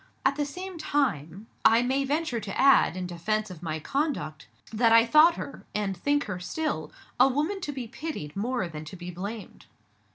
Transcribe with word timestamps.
At 0.25 0.35
the 0.35 0.47
same 0.47 0.79
time, 0.79 1.45
I 1.63 1.83
may 1.83 2.03
venture 2.05 2.39
to 2.39 2.59
add, 2.59 2.97
in 2.97 3.05
defense 3.05 3.51
of 3.51 3.61
my 3.61 3.77
conduct, 3.79 4.47
that 4.73 4.91
I 4.91 5.05
thought 5.05 5.35
her 5.35 5.63
and 5.75 5.95
think 5.95 6.23
her 6.23 6.39
still 6.39 6.91
a 7.19 7.27
woman 7.27 7.61
to 7.61 7.71
be 7.71 7.87
pitied 7.87 8.35
more 8.35 8.67
than 8.67 8.83
to 8.85 8.95
be 8.95 9.11
blamed." 9.11 9.67